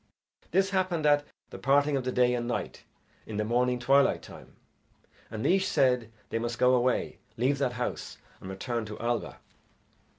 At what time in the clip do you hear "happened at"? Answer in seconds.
0.71-1.25